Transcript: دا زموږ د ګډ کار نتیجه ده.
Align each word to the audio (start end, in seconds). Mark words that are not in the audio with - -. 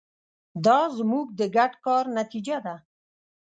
دا 0.65 0.79
زموږ 0.97 1.27
د 1.39 1.41
ګډ 1.55 1.71
کار 1.85 2.03
نتیجه 2.19 2.57
ده. 2.65 2.75